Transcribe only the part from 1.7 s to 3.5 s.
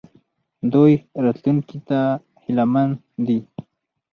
ته هیله مند دي.